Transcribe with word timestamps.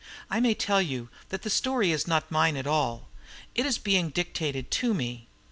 I 0.31 0.39
may 0.39 0.55
tell 0.55 0.81
you 0.81 1.09
that 1.29 1.43
the 1.43 1.49
story 1.51 1.91
is 1.91 2.07
not 2.07 2.31
mine 2.31 2.57
at 2.57 2.65
all: 2.65 3.09
it 3.53 3.67
is 3.67 3.77
being 3.77 4.09
dictated 4.09 4.71
to 4.71 4.95
me. 4.95 5.27